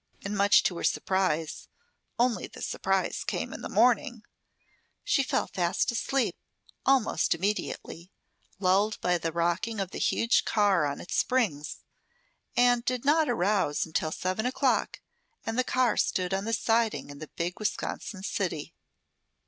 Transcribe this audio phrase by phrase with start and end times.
[0.25, 1.67] And much to her surprise
[2.17, 4.23] (only the surprise came in the morning)
[5.03, 6.35] she fell fast asleep
[6.87, 8.11] almost immediately,
[8.57, 11.83] lulled by the rocking of the huge car on its springs,
[12.57, 15.01] and did not arouse until seven o'clock
[15.45, 18.73] and the car stood on the siding in the big Wisconsin city.